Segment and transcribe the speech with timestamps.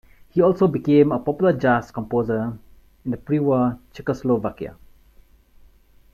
[0.29, 2.57] He also became a popular jazz composer
[3.05, 4.75] in pre-war Czechoslovakia.